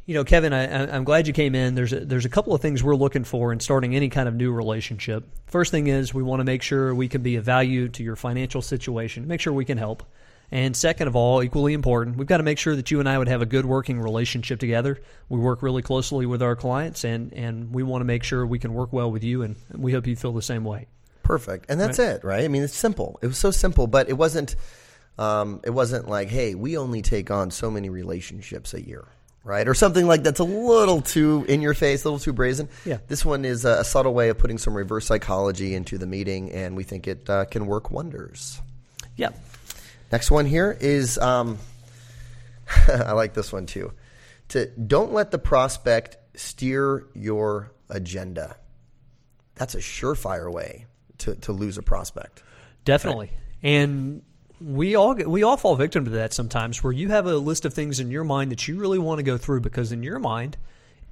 you 0.05 0.13
know, 0.15 0.23
Kevin, 0.23 0.53
I, 0.53 0.95
I'm 0.95 1.03
glad 1.03 1.27
you 1.27 1.33
came 1.33 1.55
in. 1.55 1.75
There's 1.75 1.93
a, 1.93 1.99
there's 1.99 2.25
a 2.25 2.29
couple 2.29 2.53
of 2.53 2.61
things 2.61 2.83
we're 2.83 2.95
looking 2.95 3.23
for 3.25 3.51
in 3.51 3.59
starting 3.59 3.95
any 3.95 4.09
kind 4.09 4.27
of 4.29 4.35
new 4.35 4.51
relationship. 4.51 5.25
First 5.47 5.71
thing 5.71 5.87
is 5.87 6.13
we 6.13 6.23
want 6.23 6.39
to 6.39 6.45
make 6.45 6.61
sure 6.61 6.95
we 6.95 7.07
can 7.09 7.21
be 7.21 7.35
a 7.35 7.41
value 7.41 7.89
to 7.89 8.03
your 8.03 8.15
financial 8.15 8.61
situation, 8.61 9.27
make 9.27 9.41
sure 9.41 9.51
we 9.51 9.65
can 9.65 9.77
help. 9.77 10.03
And 10.51 10.75
second 10.75 11.07
of 11.07 11.15
all, 11.15 11.43
equally 11.43 11.73
important, 11.73 12.17
we've 12.17 12.27
got 12.27 12.37
to 12.37 12.43
make 12.43 12.57
sure 12.57 12.75
that 12.75 12.89
you 12.89 12.99
and 12.99 13.07
I 13.07 13.17
would 13.17 13.27
have 13.27 13.41
a 13.41 13.45
good 13.45 13.65
working 13.65 13.99
relationship 13.99 14.59
together. 14.59 14.99
We 15.29 15.39
work 15.39 15.61
really 15.61 15.83
closely 15.83 16.25
with 16.25 16.41
our 16.41 16.55
clients, 16.55 17.03
and, 17.03 17.31
and 17.33 17.71
we 17.71 17.83
want 17.83 18.01
to 18.01 18.05
make 18.05 18.23
sure 18.23 18.45
we 18.45 18.57
can 18.57 18.73
work 18.73 18.91
well 18.91 19.11
with 19.11 19.23
you, 19.23 19.43
and 19.43 19.55
we 19.71 19.91
hope 19.91 20.07
you 20.07 20.15
feel 20.15 20.33
the 20.33 20.41
same 20.41 20.63
way. 20.63 20.87
Perfect, 21.21 21.67
and 21.69 21.79
that's 21.79 21.99
it, 21.99 22.23
right? 22.23 22.43
I 22.43 22.47
mean, 22.47 22.63
it's 22.63 22.75
simple. 22.75 23.19
It 23.21 23.27
was 23.27 23.37
so 23.37 23.51
simple, 23.51 23.85
but 23.85 24.09
it 24.09 24.13
wasn't. 24.13 24.55
Um, 25.19 25.59
it 25.65 25.69
wasn't 25.71 26.07
like, 26.07 26.29
hey, 26.29 26.55
we 26.55 26.77
only 26.77 27.01
take 27.01 27.29
on 27.29 27.51
so 27.51 27.69
many 27.69 27.89
relationships 27.89 28.73
a 28.73 28.81
year, 28.81 29.05
right? 29.43 29.67
Or 29.67 29.73
something 29.73 30.07
like 30.07 30.23
that's 30.23 30.39
a 30.39 30.45
little 30.45 31.01
too 31.01 31.45
in 31.49 31.61
your 31.61 31.73
face, 31.73 32.03
a 32.03 32.07
little 32.07 32.19
too 32.19 32.31
brazen. 32.33 32.69
Yeah. 32.85 32.99
This 33.07 33.25
one 33.25 33.43
is 33.45 33.65
a 33.65 33.83
subtle 33.83 34.13
way 34.13 34.29
of 34.29 34.37
putting 34.37 34.57
some 34.57 34.73
reverse 34.73 35.05
psychology 35.05 35.75
into 35.75 35.97
the 35.97 36.07
meeting, 36.07 36.51
and 36.53 36.75
we 36.75 36.83
think 36.83 37.05
it 37.05 37.29
uh, 37.29 37.45
can 37.45 37.67
work 37.67 37.91
wonders. 37.91 38.61
Yeah. 39.17 39.29
Next 40.11 40.31
one 40.31 40.45
here 40.45 40.75
is 40.79 41.17
um, 41.17 41.57
I 42.87 43.13
like 43.13 43.33
this 43.33 43.51
one 43.51 43.65
too. 43.65 43.93
To 44.49 44.67
don't 44.67 45.13
let 45.13 45.31
the 45.31 45.39
prospect 45.39 46.17
steer 46.35 47.05
your 47.13 47.71
agenda. 47.89 48.57
That's 49.55 49.75
a 49.75 49.79
surefire 49.79 50.51
way 50.51 50.85
to, 51.19 51.35
to 51.35 51.51
lose 51.51 51.77
a 51.77 51.83
prospect. 51.83 52.43
Definitely. 52.85 53.31
And 53.61 54.21
we 54.61 54.95
all 54.95 55.13
get, 55.13 55.29
we 55.29 55.43
all 55.43 55.57
fall 55.57 55.75
victim 55.75 56.05
to 56.05 56.11
that 56.11 56.33
sometimes 56.33 56.83
where 56.83 56.93
you 56.93 57.09
have 57.09 57.25
a 57.25 57.37
list 57.37 57.65
of 57.65 57.73
things 57.73 57.99
in 57.99 58.09
your 58.09 58.23
mind 58.23 58.51
that 58.51 58.67
you 58.67 58.79
really 58.79 58.99
want 58.99 59.19
to 59.19 59.23
go 59.23 59.37
through 59.37 59.61
because 59.61 59.91
in 59.91 60.03
your 60.03 60.19
mind 60.19 60.57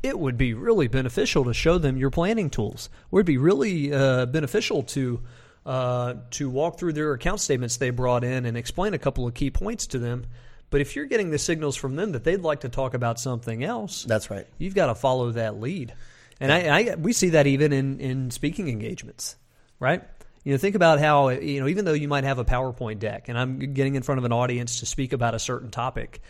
it 0.04 0.18
would 0.18 0.38
be 0.38 0.54
really 0.54 0.88
beneficial 0.88 1.44
to 1.46 1.54
show 1.54 1.78
them 1.78 1.98
your 1.98 2.10
planning 2.10 2.50
tools. 2.50 2.90
It 3.08 3.14
Would 3.14 3.26
be 3.26 3.38
really 3.38 3.94
uh, 3.94 4.28
beneficial 4.28 4.84
to 4.84 5.22
uh, 5.68 6.16
to 6.32 6.50
walk 6.50 6.80
through 6.80 6.94
their 6.94 7.12
account 7.12 7.42
statements 7.42 7.76
they 7.76 7.90
brought 7.90 8.24
in 8.24 8.46
and 8.46 8.56
explain 8.56 8.94
a 8.94 8.98
couple 8.98 9.28
of 9.28 9.34
key 9.34 9.52
points 9.52 9.88
to 9.88 10.00
them. 10.00 10.26
But 10.70 10.80
if 10.80 10.96
you're 10.96 11.06
getting 11.06 11.30
the 11.30 11.38
signals 11.38 11.76
from 11.76 11.98
them 11.98 12.14
that 12.14 12.24
they'd 12.24 12.42
like 12.42 12.62
to 12.62 12.70
talk 12.70 12.94
about 12.94 13.20
something 13.20 13.64
else, 13.64 14.04
That's 14.04 14.32
right. 14.32 14.48
you've 14.58 14.76
got 14.76 14.88
to 14.88 14.96
follow 14.96 15.32
that 15.32 15.60
lead. 15.60 15.94
And 16.40 16.54
I, 16.54 16.92
I 16.92 16.96
we 16.96 17.12
see 17.12 17.30
that 17.30 17.48
even 17.48 17.74
in, 17.74 18.00
in 18.00 18.32
speaking 18.32 18.70
engagements, 18.70 19.36
right? 19.80 20.04
You 20.46 20.54
know, 20.54 20.58
think 20.58 20.76
about 20.76 21.00
how 21.00 21.30
you 21.30 21.60
know 21.60 21.68
even 21.68 21.84
though 21.84 21.94
you 21.94 22.08
might 22.08 22.24
have 22.24 22.40
a 22.40 22.46
PowerPoint 22.46 23.00
deck, 23.00 23.28
and 23.28 23.38
I'm 23.38 23.74
getting 23.74 23.96
in 23.96 24.04
front 24.04 24.20
of 24.20 24.26
an 24.26 24.32
audience 24.32 24.80
to 24.80 24.86
speak 24.86 25.12
about 25.12 25.36
a 25.36 25.40
certain 25.40 25.70
topic, 25.70 26.22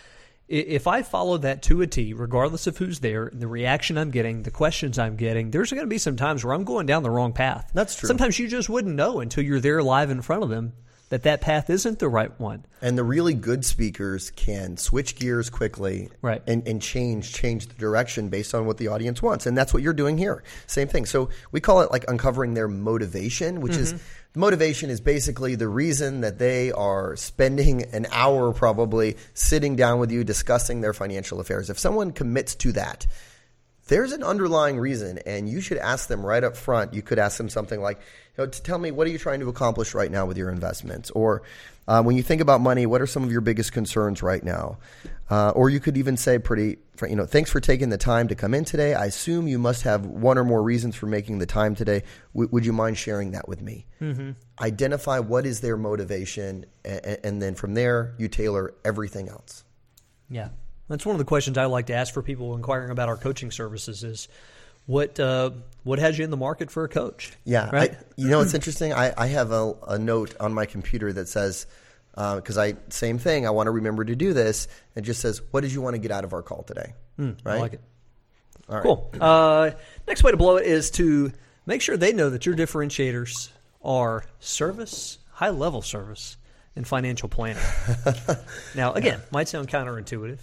if 0.48 0.88
I 0.88 1.02
follow 1.02 1.38
that 1.38 1.62
to 1.64 1.82
a 1.82 1.88
T, 1.88 2.14
regardless 2.14 2.68
of 2.68 2.78
who's 2.78 3.00
there, 3.00 3.30
the 3.34 3.48
reaction 3.48 3.98
I'm 3.98 4.12
getting, 4.12 4.44
the 4.44 4.52
questions 4.52 4.98
I'm 4.98 5.16
getting, 5.16 5.52
there's 5.52 5.72
going 5.72 5.84
to 5.84 5.88
be 5.88 5.98
some 5.98 6.16
times 6.16 6.44
where 6.44 6.54
I'm 6.54 6.64
going 6.64 6.86
down 6.86 7.04
the 7.04 7.10
wrong 7.10 7.34
path. 7.34 7.70
That's 7.74 7.96
true. 7.96 8.08
Sometimes 8.08 8.40
you 8.40 8.48
just 8.48 8.70
wouldn't 8.70 8.96
know 8.96 9.20
until 9.20 9.44
you're 9.44 9.60
there 9.60 9.84
live 9.84 10.10
in 10.10 10.22
front 10.22 10.44
of 10.44 10.50
them 10.50 10.74
that 11.10 11.24
that 11.24 11.42
path 11.42 11.70
isn't 11.70 12.00
the 12.00 12.10
right 12.10 12.38
one. 12.40 12.66
And 12.82 12.98
the 12.98 13.04
really 13.04 13.34
good 13.34 13.64
speakers 13.64 14.30
can 14.32 14.78
switch 14.78 15.16
gears 15.16 15.50
quickly 15.50 16.10
Right. 16.22 16.42
and, 16.46 16.68
and 16.68 16.82
change 16.82 17.34
change 17.34 17.68
the 17.68 17.74
direction 17.76 18.30
based 18.30 18.54
on 18.54 18.66
what 18.66 18.78
the 18.78 18.90
audience 18.90 19.22
wants. 19.22 19.46
And 19.46 19.58
that's 19.58 19.74
what 19.74 19.82
you're 19.82 19.94
doing 19.94 20.18
here. 20.18 20.44
Same 20.68 20.88
thing. 20.88 21.06
So 21.06 21.30
we 21.52 21.62
call 21.62 21.82
it 21.82 21.92
like 21.92 22.06
uncovering 22.08 22.54
their 22.54 22.68
motivation, 22.68 23.62
which 23.62 23.76
is 23.76 23.94
mm-hmm. 23.94 24.40
motivation 24.40 24.90
is 24.90 25.00
basically 25.00 25.56
the 25.56 25.70
reason 25.70 26.22
that 26.22 26.40
they 26.40 26.72
are 26.74 27.16
spending 27.16 27.84
an 27.94 28.08
hour 28.12 28.52
probably 28.52 29.16
sitting 29.34 29.76
down 29.76 30.00
with 30.00 30.12
you 30.12 30.24
discussing 30.24 30.82
their 30.82 30.94
financial 30.94 31.40
affairs. 31.40 31.70
If 31.70 31.80
someone 31.80 32.12
commits 32.12 32.54
to 32.56 32.74
that, 32.74 33.08
there's 33.88 34.12
an 34.12 34.24
underlying 34.24 34.78
reason, 34.80 35.20
and 35.26 35.50
you 35.50 35.62
should 35.62 35.78
ask 35.78 36.08
them 36.08 36.26
right 36.26 36.44
up 36.44 36.56
front. 36.56 36.94
You 36.94 37.02
could 37.02 37.20
ask 37.20 37.38
them 37.38 37.50
something 37.50 37.82
like, 37.82 38.00
you 38.38 38.44
know, 38.44 38.50
tell 38.50 38.78
me, 38.78 38.92
what 38.92 39.08
are 39.08 39.10
you 39.10 39.18
trying 39.18 39.40
to 39.40 39.50
accomplish 39.50 39.94
right 39.94 40.12
now 40.12 40.26
with 40.26 40.38
your 40.38 40.50
investments? 40.50 41.12
Or 41.12 41.44
uh, 41.88 42.04
when 42.04 42.16
you 42.16 42.24
think 42.24 42.42
about 42.42 42.62
money, 42.62 42.86
what 42.86 43.02
are 43.02 43.08
some 43.08 43.24
of 43.24 43.32
your 43.32 43.42
biggest 43.42 43.72
concerns 43.72 44.22
right 44.22 44.44
now? 44.44 44.78
Uh, 45.30 45.50
or 45.50 45.70
you 45.70 45.80
could 45.80 45.98
even 45.98 46.16
say, 46.16 46.40
pretty, 46.40 46.78
you 47.08 47.16
know, 47.16 47.26
thanks 47.26 47.52
for 47.52 47.60
taking 47.60 47.90
the 47.90 47.98
time 47.98 48.30
to 48.30 48.36
come 48.36 48.54
in 48.54 48.64
today. 48.64 48.94
I 48.94 49.06
assume 49.06 49.48
you 49.48 49.60
must 49.60 49.84
have 49.84 50.06
one 50.06 50.38
or 50.38 50.44
more 50.44 50.64
reasons 50.64 50.96
for 50.96 51.06
making 51.06 51.40
the 51.40 51.46
time 51.46 51.76
today. 51.76 52.04
W- 52.34 52.50
would 52.52 52.66
you 52.66 52.72
mind 52.72 52.98
sharing 52.98 53.32
that 53.32 53.48
with 53.50 53.62
me? 53.62 53.86
Mm-hmm. 54.02 54.32
Identify 54.62 55.20
what 55.20 55.46
is 55.46 55.60
their 55.60 55.76
motivation, 55.76 56.66
and, 56.86 57.20
and 57.24 57.42
then 57.42 57.56
from 57.56 57.74
there, 57.74 58.16
you 58.18 58.30
tailor 58.30 58.74
everything 58.86 59.28
else. 59.28 59.66
Yeah. 60.30 60.50
That's 60.88 61.06
one 61.06 61.16
of 61.16 61.20
the 61.20 61.26
questions 61.26 61.58
I 61.58 61.66
like 61.66 61.88
to 61.88 61.94
ask 61.94 62.14
for 62.14 62.22
people 62.22 62.56
inquiring 62.56 62.92
about 62.92 63.10
our 63.10 63.18
coaching 63.18 63.52
services 63.52 64.04
is 64.04 64.28
what 64.86 65.20
uh, 65.20 65.52
what 65.84 66.00
has 66.00 66.18
you 66.18 66.24
in 66.24 66.32
the 66.32 66.38
market 66.38 66.72
for 66.72 66.86
a 66.86 66.90
coach? 66.90 67.34
Yeah, 67.44 67.70
right. 67.72 67.92
I, 67.92 67.98
you 68.16 68.30
know, 68.30 68.40
it's 68.42 68.54
interesting. 68.54 68.94
I, 68.94 69.14
I 69.18 69.28
have 69.28 69.52
a, 69.52 69.74
a 69.88 70.00
note 70.00 70.36
on 70.40 70.54
my 70.54 70.66
computer 70.66 71.12
that 71.12 71.28
says 71.28 71.68
because 72.12 72.58
uh, 72.58 72.62
I 72.62 72.76
same 72.90 73.20
thing. 73.20 73.46
I 73.46 73.50
want 73.50 73.68
to 73.68 73.72
remember 73.72 74.06
to 74.06 74.16
do 74.16 74.34
this. 74.34 74.68
It 74.96 75.02
just 75.02 75.22
says, 75.22 75.42
"What 75.52 75.62
did 75.62 75.74
you 75.74 75.82
want 75.82 75.96
to 75.96 76.00
get 76.00 76.12
out 76.12 76.24
of 76.24 76.34
our 76.34 76.42
call 76.42 76.64
today?" 76.64 76.94
Mm, 77.20 77.38
right. 77.44 77.58
I 77.58 77.60
like 77.60 77.74
it. 77.74 77.82
All 78.70 78.82
cool. 78.82 79.10
Right. 79.14 79.22
Uh, 79.22 79.72
next 80.08 80.24
way 80.24 80.32
to 80.32 80.38
blow 80.38 80.58
it 80.58 80.66
is 80.66 80.90
to 80.92 81.32
make 81.66 81.82
sure 81.82 81.98
they 81.98 82.14
know 82.14 82.30
that 82.30 82.46
your 82.46 82.56
differentiators 82.56 83.50
are 83.84 84.26
service, 84.40 85.20
high 85.32 85.50
level 85.50 85.82
service, 85.82 86.38
and 86.76 86.88
financial 86.88 87.30
planning. 87.30 87.64
now, 88.76 88.94
again, 88.94 89.22
might 89.32 89.48
sound 89.48 89.68
counterintuitive, 89.68 90.40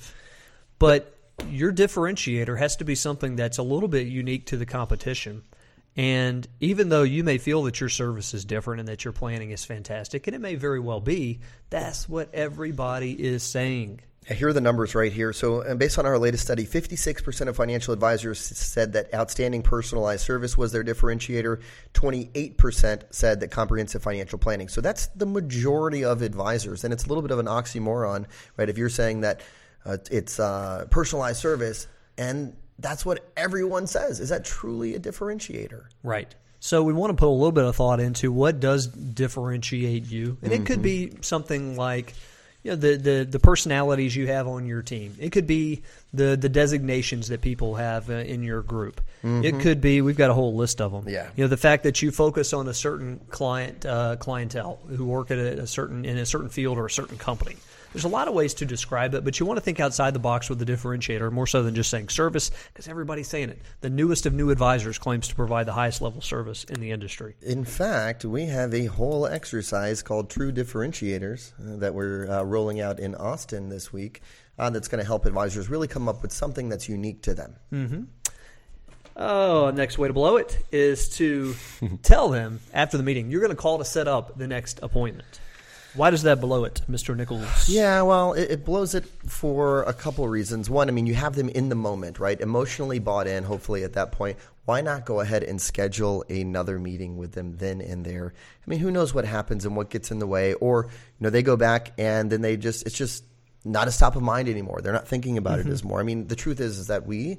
but 0.78 1.16
your 1.49 1.73
differentiator 1.73 2.59
has 2.59 2.76
to 2.76 2.85
be 2.85 2.95
something 2.95 3.37
that's 3.37 3.59
a 3.59 3.62
little 3.62 3.88
bit 3.88 4.07
unique 4.07 4.47
to 4.47 4.57
the 4.57 4.66
competition. 4.66 5.43
And 5.97 6.47
even 6.61 6.88
though 6.88 7.04
you 7.04 7.23
may 7.23 7.38
feel 7.38 7.62
that 7.64 7.81
your 7.81 7.88
service 7.88 8.35
is 8.35 8.45
different 8.45 8.81
and 8.81 8.88
that 8.88 9.04
your 9.04 9.12
planning 9.12 9.50
is 9.50 9.64
fantastic, 9.64 10.26
and 10.26 10.35
it 10.35 10.40
may 10.40 10.57
very 10.57 10.81
well 10.81 11.00
be, 11.00 11.40
that's 11.71 12.09
what 12.09 12.35
everybody 12.35 13.12
is 13.12 13.43
saying. 13.43 14.00
Here 14.26 14.49
are 14.49 14.54
the 14.54 14.61
numbers 14.62 14.95
right 14.95 15.12
here. 15.12 15.35
So, 15.35 15.75
based 15.76 15.99
on 15.99 16.07
our 16.07 16.19
latest 16.19 16.45
study, 16.45 16.64
56% 16.64 17.47
of 17.47 17.57
financial 17.57 17.93
advisors 17.93 18.40
said 18.40 18.95
that 18.95 19.12
outstanding 19.12 19.62
personalized 19.62 20.25
service 20.25 20.57
was 20.57 20.73
their 20.73 20.83
differentiator. 20.83 21.61
28% 21.93 23.02
said 23.11 23.40
that 23.40 23.49
comprehensive 23.50 24.02
financial 24.02 24.38
planning. 24.38 24.69
So, 24.69 24.81
that's 24.81 25.09
the 25.09 25.26
majority 25.26 26.04
of 26.04 26.23
advisors. 26.23 26.85
And 26.85 26.93
it's 26.95 27.04
a 27.04 27.09
little 27.09 27.21
bit 27.21 27.33
of 27.33 27.38
an 27.38 27.47
oxymoron, 27.47 28.25
right? 28.57 28.71
If 28.71 28.78
you're 28.78 28.88
saying 28.88 29.21
that 29.21 29.43
uh, 29.85 29.99
it's 30.11 30.41
uh, 30.41 30.87
personalized 30.91 31.41
service, 31.41 31.87
and 32.17 32.57
that's 32.79 33.05
what 33.05 33.31
everyone 33.37 33.87
says. 33.87 34.21
Is 34.21 34.31
that 34.31 34.45
truly 34.45 34.95
a 34.95 35.00
differentiator? 35.00 35.85
Right. 36.03 36.35
So 36.61 36.83
we 36.83 36.95
want 36.95 37.11
to 37.11 37.14
put 37.14 37.29
a 37.29 37.31
little 37.31 37.53
bit 37.53 37.64
of 37.64 37.76
thought 37.76 38.00
into 38.00 38.33
what 38.33 38.59
does 38.59 38.87
differentiate 38.87 40.07
you, 40.07 40.38
and 40.43 40.50
mm-hmm. 40.50 40.62
it 40.62 40.67
could 40.67 40.81
be 40.81 41.12
something 41.21 41.76
like 41.76 42.14
you 42.62 42.71
know 42.71 42.76
the, 42.76 42.97
the 42.97 43.25
the 43.31 43.38
personalities 43.38 44.17
you 44.17 44.26
have 44.29 44.49
on 44.49 44.64
your 44.64 44.81
team. 44.81 45.14
It 45.21 45.31
could 45.31 45.47
be 45.47 45.83
the 46.14 46.37
the 46.37 46.49
designations 46.49 47.29
that 47.29 47.43
people 47.43 47.75
have 47.75 48.09
uh, 48.09 48.14
in 48.14 48.43
your 48.43 48.62
group. 48.62 49.03
Mm-hmm. 49.23 49.45
It 49.45 49.61
could 49.61 49.83
be 49.83 50.00
we've 50.00 50.17
got 50.17 50.31
a 50.31 50.35
whole 50.35 50.55
list 50.55 50.81
of 50.81 50.91
them. 50.91 51.07
Yeah. 51.07 51.29
You 51.37 51.45
know 51.45 51.49
the 51.49 51.59
fact 51.59 51.83
that 51.83 52.00
you 52.00 52.11
focus 52.11 52.55
on 52.55 52.67
a 52.67 52.75
certain 52.75 53.21
client 53.29 53.85
uh, 53.85 54.17
clientele 54.17 54.81
who 54.88 55.05
work 55.05 55.31
at 55.31 55.38
a, 55.38 55.61
a 55.61 55.67
certain 55.67 56.07
in 56.07 56.17
a 56.17 56.25
certain 56.25 56.49
field 56.49 56.79
or 56.79 56.87
a 56.87 56.91
certain 56.91 57.19
company. 57.19 57.57
There's 57.95 58.05
a 58.05 58.09
lot 58.09 58.27
of 58.27 58.35
ways 58.35 58.55
to 58.55 58.67
describe 58.67 59.15
it, 59.15 59.23
but 59.23 59.39
you 59.39 59.47
want 59.47 59.57
to 59.57 59.61
think 59.61 59.79
outside 59.79 60.15
the 60.15 60.19
box 60.19 60.51
with 60.51 60.59
the 60.59 60.65
differentiator 60.65 61.31
more 61.31 61.47
so 61.47 61.63
than 61.63 61.77
just 61.77 61.91
saying 61.91 62.09
service 62.09 62.51
because 62.73 62.89
everybody's 62.89 63.29
saying 63.29 63.51
it. 63.51 63.63
The 63.83 63.89
newest 63.89 64.27
of 64.27 64.35
new 64.35 64.51
advisors 64.51 64.99
claims 64.99 65.29
to 65.29 65.37
provide 65.37 65.67
the 65.67 65.73
highest 65.75 66.03
level 66.03 66.21
service 66.21 66.65
in 66.65 66.81
the 66.81 66.91
industry. 66.91 67.37
In 67.41 67.65
fact, 67.65 68.25
we 68.25 68.47
have 68.47 68.75
a 68.75 68.87
whole 68.87 69.27
exercise 69.27 70.03
called 70.03 70.29
True 70.29 70.51
Differentiators 70.51 71.53
uh, 71.53 71.79
that 71.79 71.95
we're 71.95 72.29
uh, 72.29 72.43
rolling 72.43 72.81
out 72.81 72.99
in 72.99 73.15
Austin 73.15 73.69
this 73.69 73.93
week 73.93 74.23
uh, 74.59 74.71
that's 74.71 74.89
going 74.89 75.01
to 75.01 75.07
help 75.07 75.25
advisors 75.25 75.71
really 75.71 75.87
come 75.87 76.09
up 76.09 76.21
with 76.21 76.33
something 76.33 76.69
that's 76.69 76.89
unique 76.89 77.23
to 77.23 77.35
them. 77.35 77.55
Mm-hmm. 77.73 78.03
Oh, 79.17 79.71
next 79.71 79.99
way 79.99 80.09
to 80.09 80.15
blow 80.15 80.37
it 80.39 80.59
is 80.73 81.11
to 81.19 81.55
tell 82.03 82.29
them 82.29 82.59
after 82.73 82.97
the 82.97 83.05
meeting, 83.05 83.31
you're 83.31 83.41
going 83.41 83.55
to 83.55 83.57
call 83.57 83.79
to 83.79 83.85
set 83.85 84.09
up 84.09 84.37
the 84.37 84.49
next 84.49 84.81
appointment. 84.83 85.39
Why 85.95 86.11
does 86.11 86.23
that 86.23 86.41
blow 86.41 86.65
it, 86.65 86.83
Mr. 86.91 87.17
Nichols? 87.17 87.69
Yeah, 87.69 88.03
well, 88.03 88.33
it, 88.33 88.51
it, 88.51 88.65
blows 88.65 88.95
it 88.95 89.05
for 89.27 89.85
a 89.85 89.93
couple 89.93 90.25
of 90.25 90.31
reasons. 90.31 90.69
One, 90.69 90.89
I 90.89 90.93
mean, 90.93 91.07
you 91.07 91.15
have 91.15 91.37
them 91.37 91.49
in 91.49 91.69
the 91.69 91.77
moment, 91.77 92.19
right? 92.19 92.41
Emotionally 92.41 92.99
bought 92.99 93.29
in, 93.29 93.45
hopefully, 93.45 93.85
at 93.85 93.93
that 93.93 94.11
point. 94.11 94.37
Why 94.65 94.81
not 94.81 95.05
go 95.05 95.21
ahead 95.21 95.45
and 95.45 95.61
schedule 95.61 96.25
another 96.29 96.81
meeting 96.81 97.17
with 97.17 97.33
them 97.33 97.57
then 97.59 97.81
and 97.81 98.05
there? 98.05 98.35
I 98.35 98.71
mean, 98.71 98.81
who 98.81 98.91
knows 98.91 99.15
what 99.15 99.25
happens 99.25 99.65
and 99.65 99.77
what 99.77 99.91
gets 99.91 100.11
in 100.11 100.19
the 100.19 100.27
way? 100.27 100.55
Or, 100.55 100.87
you 100.87 101.25
know, 101.25 101.31
they 101.31 101.43
go 101.43 101.57
back 101.57 101.93
and 101.97 102.31
then 102.31 102.41
they 102.41 102.57
just, 102.57 102.87
it's 102.87 102.97
just 102.97 103.25
not 103.65 103.87
as 103.87 103.97
top 103.97 104.17
of 104.17 104.23
mind 104.23 104.49
anymore. 104.49 104.81
They're 104.83 104.93
not 104.93 105.07
thinking 105.07 105.39
about 105.39 105.61
mm-hmm. 105.61 105.69
it 105.69 105.73
as 105.73 105.85
more. 105.85 106.01
I 106.01 106.03
mean, 106.03 106.27
the 106.27 106.37
truth 106.37 106.61
is, 106.61 106.79
is 106.79 106.89
that 106.89 107.07
we, 107.07 107.39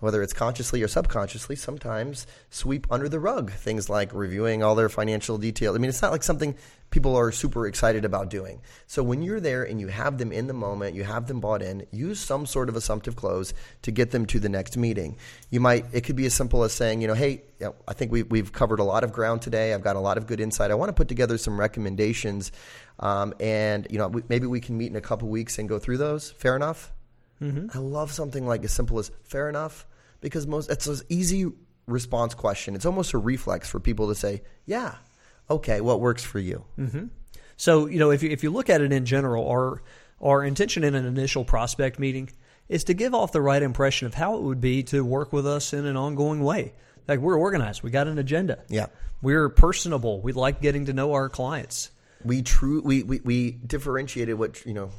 whether 0.00 0.22
it's 0.22 0.32
consciously 0.32 0.82
or 0.82 0.88
subconsciously, 0.88 1.56
sometimes 1.56 2.26
sweep 2.50 2.86
under 2.90 3.08
the 3.08 3.20
rug 3.20 3.52
things 3.52 3.88
like 3.88 4.12
reviewing 4.12 4.62
all 4.62 4.74
their 4.74 4.88
financial 4.88 5.38
details. 5.38 5.76
I 5.76 5.78
mean, 5.78 5.88
it's 5.88 6.02
not 6.02 6.12
like 6.12 6.22
something 6.22 6.56
people 6.90 7.16
are 7.16 7.30
super 7.30 7.66
excited 7.66 8.04
about 8.04 8.30
doing. 8.30 8.60
So 8.86 9.02
when 9.02 9.22
you're 9.22 9.40
there 9.40 9.62
and 9.62 9.80
you 9.80 9.88
have 9.88 10.18
them 10.18 10.32
in 10.32 10.48
the 10.48 10.52
moment, 10.52 10.96
you 10.96 11.04
have 11.04 11.26
them 11.26 11.40
bought 11.40 11.62
in, 11.62 11.86
use 11.92 12.18
some 12.18 12.46
sort 12.46 12.68
of 12.68 12.76
assumptive 12.76 13.16
close 13.16 13.54
to 13.82 13.90
get 13.92 14.10
them 14.10 14.26
to 14.26 14.40
the 14.40 14.48
next 14.48 14.76
meeting. 14.76 15.16
You 15.50 15.60
might, 15.60 15.86
it 15.92 16.02
could 16.02 16.16
be 16.16 16.26
as 16.26 16.34
simple 16.34 16.64
as 16.64 16.72
saying, 16.72 17.00
you 17.00 17.08
know, 17.08 17.14
hey, 17.14 17.42
you 17.60 17.66
know, 17.66 17.74
I 17.86 17.92
think 17.92 18.10
we, 18.10 18.24
we've 18.24 18.52
covered 18.52 18.80
a 18.80 18.84
lot 18.84 19.04
of 19.04 19.12
ground 19.12 19.42
today. 19.42 19.72
I've 19.72 19.84
got 19.84 19.96
a 19.96 20.00
lot 20.00 20.18
of 20.18 20.26
good 20.26 20.40
insight. 20.40 20.70
I 20.70 20.74
want 20.74 20.88
to 20.88 20.94
put 20.94 21.08
together 21.08 21.38
some 21.38 21.58
recommendations. 21.58 22.50
Um, 22.98 23.34
and, 23.38 23.86
you 23.90 23.98
know, 23.98 24.08
we, 24.08 24.22
maybe 24.28 24.46
we 24.46 24.60
can 24.60 24.76
meet 24.76 24.90
in 24.90 24.96
a 24.96 25.00
couple 25.00 25.28
weeks 25.28 25.58
and 25.58 25.68
go 25.68 25.78
through 25.78 25.98
those. 25.98 26.30
Fair 26.32 26.56
enough? 26.56 26.92
Mm-hmm. 27.40 27.76
I 27.76 27.80
love 27.80 28.12
something 28.12 28.46
like 28.46 28.64
as 28.64 28.72
simple 28.72 28.98
as 28.98 29.10
fair 29.22 29.48
enough 29.48 29.86
because 30.20 30.46
most 30.46 30.70
it's 30.70 30.86
an 30.86 31.00
easy 31.08 31.50
response 31.86 32.34
question. 32.34 32.74
It's 32.74 32.86
almost 32.86 33.12
a 33.12 33.18
reflex 33.18 33.68
for 33.68 33.80
people 33.80 34.08
to 34.08 34.14
say, 34.14 34.42
"Yeah, 34.66 34.96
okay, 35.48 35.80
what 35.80 36.00
works 36.00 36.22
for 36.22 36.38
you?" 36.38 36.64
Mm-hmm. 36.78 37.06
So 37.56 37.86
you 37.86 37.98
know, 37.98 38.10
if 38.10 38.22
you 38.22 38.30
if 38.30 38.42
you 38.42 38.50
look 38.50 38.70
at 38.70 38.80
it 38.80 38.92
in 38.92 39.04
general, 39.04 39.48
our 39.48 39.82
our 40.20 40.44
intention 40.44 40.84
in 40.84 40.94
an 40.94 41.06
initial 41.06 41.44
prospect 41.44 41.98
meeting 41.98 42.30
is 42.68 42.84
to 42.84 42.94
give 42.94 43.14
off 43.14 43.32
the 43.32 43.40
right 43.40 43.62
impression 43.62 44.06
of 44.06 44.14
how 44.14 44.36
it 44.36 44.42
would 44.42 44.60
be 44.60 44.82
to 44.84 45.04
work 45.04 45.32
with 45.32 45.46
us 45.46 45.72
in 45.72 45.86
an 45.86 45.96
ongoing 45.96 46.40
way. 46.40 46.72
Like 47.08 47.18
we're 47.18 47.36
organized, 47.36 47.82
we 47.82 47.90
got 47.90 48.06
an 48.06 48.18
agenda. 48.18 48.64
Yeah, 48.68 48.86
we're 49.22 49.48
personable. 49.48 50.20
We 50.20 50.32
like 50.32 50.60
getting 50.60 50.86
to 50.86 50.92
know 50.92 51.12
our 51.12 51.28
clients. 51.28 51.90
We 52.24 52.42
true 52.42 52.82
we, 52.84 53.02
we, 53.02 53.20
we 53.24 53.50
differentiated 53.50 54.38
what 54.38 54.64
you 54.64 54.74
know 54.74 54.90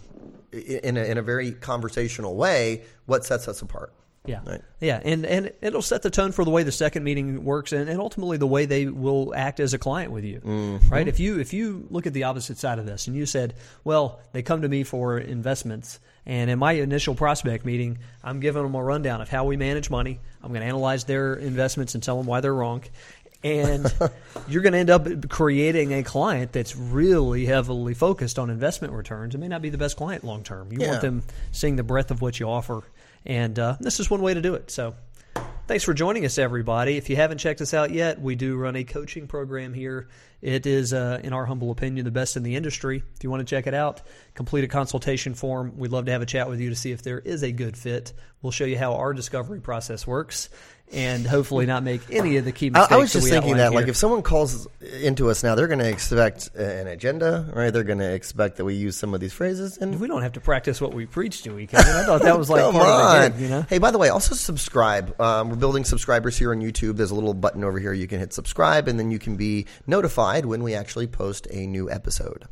in 0.51 0.97
a, 0.97 1.03
in 1.03 1.17
a 1.17 1.21
very 1.21 1.51
conversational 1.51 2.35
way 2.35 2.83
what 3.05 3.25
sets 3.25 3.47
us 3.47 3.61
apart. 3.61 3.93
Yeah, 4.23 4.41
right. 4.45 4.61
yeah, 4.79 5.01
and 5.03 5.25
and 5.25 5.51
it'll 5.61 5.81
set 5.81 6.03
the 6.03 6.11
tone 6.11 6.31
for 6.31 6.45
the 6.45 6.51
way 6.51 6.61
the 6.61 6.71
second 6.71 7.03
meeting 7.03 7.43
works, 7.43 7.71
and, 7.71 7.89
and 7.89 7.99
ultimately 7.99 8.37
the 8.37 8.45
way 8.45 8.65
they 8.67 8.85
will 8.85 9.33
act 9.33 9.59
as 9.59 9.73
a 9.73 9.79
client 9.79 10.11
with 10.11 10.23
you. 10.23 10.41
Mm-hmm. 10.41 10.89
Right? 10.89 11.07
If 11.07 11.19
you 11.19 11.39
if 11.39 11.53
you 11.53 11.87
look 11.89 12.05
at 12.05 12.13
the 12.13 12.25
opposite 12.25 12.59
side 12.59 12.77
of 12.77 12.85
this, 12.85 13.07
and 13.07 13.15
you 13.15 13.25
said, 13.25 13.55
well, 13.83 14.19
they 14.31 14.43
come 14.43 14.61
to 14.61 14.69
me 14.69 14.83
for 14.83 15.17
investments, 15.17 15.99
and 16.27 16.51
in 16.51 16.59
my 16.59 16.73
initial 16.73 17.15
prospect 17.15 17.65
meeting, 17.65 17.97
I'm 18.23 18.39
giving 18.39 18.61
them 18.61 18.75
a 18.75 18.83
rundown 18.83 19.21
of 19.21 19.29
how 19.29 19.45
we 19.45 19.57
manage 19.57 19.89
money. 19.89 20.19
I'm 20.43 20.49
going 20.49 20.61
to 20.61 20.67
analyze 20.67 21.05
their 21.05 21.33
investments 21.33 21.95
and 21.95 22.03
tell 22.03 22.17
them 22.17 22.27
why 22.27 22.41
they're 22.41 22.53
wrong. 22.53 22.83
and 23.43 23.91
you're 24.47 24.61
going 24.61 24.73
to 24.73 24.79
end 24.79 24.91
up 24.91 25.29
creating 25.29 25.93
a 25.93 26.03
client 26.03 26.51
that's 26.51 26.75
really 26.75 27.47
heavily 27.47 27.95
focused 27.95 28.37
on 28.37 28.51
investment 28.51 28.93
returns. 28.93 29.33
It 29.33 29.39
may 29.39 29.47
not 29.47 29.63
be 29.63 29.71
the 29.71 29.79
best 29.79 29.97
client 29.97 30.23
long 30.23 30.43
term. 30.43 30.71
You 30.71 30.81
yeah. 30.81 30.89
want 30.89 31.01
them 31.01 31.23
seeing 31.51 31.75
the 31.75 31.83
breadth 31.83 32.11
of 32.11 32.21
what 32.21 32.39
you 32.39 32.47
offer 32.47 32.83
and 33.25 33.57
uh, 33.57 33.77
this 33.79 33.99
is 33.99 34.09
one 34.09 34.21
way 34.21 34.33
to 34.33 34.41
do 34.41 34.55
it. 34.55 34.71
So 34.71 34.95
thanks 35.67 35.83
for 35.83 35.93
joining 35.93 36.25
us, 36.25 36.37
everybody. 36.37 36.97
If 36.97 37.09
you 37.09 37.15
haven't 37.15 37.37
checked 37.37 37.61
us 37.61 37.73
out 37.73 37.91
yet, 37.91 38.21
we 38.21 38.35
do 38.35 38.57
run 38.57 38.75
a 38.75 38.83
coaching 38.83 39.27
program 39.27 39.73
here. 39.73 40.09
It 40.41 40.65
is, 40.65 40.91
uh, 40.91 41.19
in 41.23 41.33
our 41.33 41.45
humble 41.45 41.71
opinion, 41.71 42.03
the 42.03 42.11
best 42.11 42.35
in 42.35 42.43
the 42.43 42.55
industry. 42.55 43.03
If 43.15 43.23
you 43.23 43.29
want 43.29 43.47
to 43.47 43.55
check 43.55 43.67
it 43.67 43.73
out, 43.73 44.01
complete 44.33 44.63
a 44.63 44.67
consultation 44.67 45.35
form. 45.35 45.77
We'd 45.77 45.91
love 45.91 46.05
to 46.05 46.11
have 46.11 46.21
a 46.21 46.25
chat 46.25 46.49
with 46.49 46.59
you 46.59 46.69
to 46.69 46.75
see 46.75 46.91
if 46.91 47.03
there 47.03 47.19
is 47.19 47.43
a 47.43 47.51
good 47.51 47.77
fit. 47.77 48.13
We'll 48.41 48.51
show 48.51 48.65
you 48.65 48.77
how 48.77 48.95
our 48.95 49.13
discovery 49.13 49.61
process 49.61 50.07
works 50.07 50.49
and 50.93 51.25
hopefully 51.25 51.65
not 51.65 51.83
make 51.83 52.01
any 52.11 52.37
of 52.37 52.45
the 52.45 52.51
key 52.51 52.69
mistakes. 52.69 52.91
I, 52.91 52.95
I 52.95 52.97
was 52.97 53.13
just 53.13 53.27
that 53.27 53.31
thinking 53.31 53.57
that, 53.57 53.71
here. 53.71 53.79
like, 53.79 53.87
if 53.87 53.95
someone 53.95 54.21
calls 54.21 54.67
into 55.01 55.29
us 55.29 55.43
now, 55.43 55.55
they're 55.55 55.67
going 55.67 55.79
to 55.79 55.89
expect 55.89 56.53
an 56.55 56.87
agenda, 56.87 57.49
right? 57.53 57.71
They're 57.71 57.83
going 57.83 57.99
to 57.99 58.13
expect 58.13 58.57
that 58.57 58.65
we 58.65 58.75
use 58.75 58.95
some 58.95 59.13
of 59.13 59.19
these 59.19 59.33
phrases, 59.33 59.77
and 59.77 59.99
we 59.99 60.07
don't 60.07 60.21
have 60.21 60.33
to 60.33 60.41
practice 60.41 60.81
what 60.81 60.93
we 60.93 61.05
preach 61.05 61.43
to 61.43 61.59
each 61.59 61.73
other. 61.73 61.91
I 61.91 62.03
thought 62.03 62.21
that 62.23 62.37
was 62.37 62.49
like 62.49 62.61
Come 62.71 62.73
part 62.73 62.87
on. 62.87 63.15
of 63.15 63.23
the 63.23 63.29
gig, 63.29 63.41
you 63.41 63.49
know. 63.49 63.65
Hey, 63.69 63.77
by 63.77 63.91
the 63.91 63.97
way, 63.97 64.09
also 64.09 64.35
subscribe. 64.35 65.19
Um, 65.19 65.49
we're 65.49 65.55
building 65.55 65.85
subscribers 65.85 66.37
here 66.37 66.51
on 66.51 66.61
YouTube. 66.61 66.97
There's 66.97 67.11
a 67.11 67.15
little 67.15 67.33
button 67.33 67.63
over 67.63 67.79
here 67.79 67.93
you 67.93 68.07
can 68.07 68.19
hit 68.19 68.33
subscribe, 68.33 68.87
and 68.87 68.99
then 68.99 69.11
you 69.11 69.19
can 69.19 69.35
be 69.35 69.65
notified 69.87 70.45
when 70.45 70.63
we 70.63 70.73
actually 70.73 71.07
post 71.07 71.47
a 71.51 71.67
new 71.67 71.89
episode. 71.89 72.47